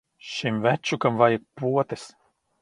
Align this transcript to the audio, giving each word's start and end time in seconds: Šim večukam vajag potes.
Šim 0.27 0.55
večukam 0.63 1.19
vajag 1.19 1.45
potes. 1.63 2.09